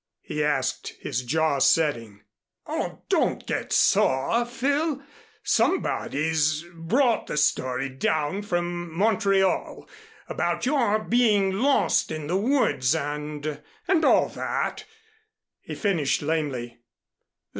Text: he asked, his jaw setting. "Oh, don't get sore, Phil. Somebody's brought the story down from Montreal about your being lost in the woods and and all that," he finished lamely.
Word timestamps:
he 0.23 0.43
asked, 0.43 0.93
his 0.99 1.21
jaw 1.21 1.59
setting. 1.59 2.23
"Oh, 2.65 3.03
don't 3.07 3.45
get 3.45 3.71
sore, 3.71 4.45
Phil. 4.47 5.03
Somebody's 5.43 6.65
brought 6.73 7.27
the 7.27 7.37
story 7.37 7.87
down 7.87 8.41
from 8.41 8.91
Montreal 8.95 9.87
about 10.27 10.65
your 10.65 10.97
being 10.97 11.51
lost 11.51 12.09
in 12.09 12.25
the 12.25 12.37
woods 12.37 12.95
and 12.95 13.61
and 13.87 14.03
all 14.03 14.27
that," 14.29 14.85
he 15.59 15.75
finished 15.75 16.23
lamely. 16.23 16.79